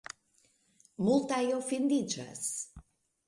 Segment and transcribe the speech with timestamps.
[1.07, 2.43] Multaj ofendiĝas.